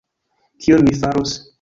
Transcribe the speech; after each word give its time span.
Kion 0.65 0.85
mi 0.89 0.97
faros? 1.05 1.39